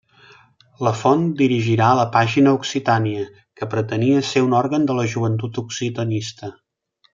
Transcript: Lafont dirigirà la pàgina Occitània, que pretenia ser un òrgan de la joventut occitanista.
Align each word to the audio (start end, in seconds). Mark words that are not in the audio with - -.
Lafont 0.85 1.27
dirigirà 1.41 1.89
la 1.99 2.05
pàgina 2.15 2.55
Occitània, 2.61 3.27
que 3.61 3.69
pretenia 3.75 4.25
ser 4.31 4.43
un 4.49 4.59
òrgan 4.63 4.91
de 4.91 4.99
la 5.03 5.07
joventut 5.15 5.63
occitanista. 5.67 6.53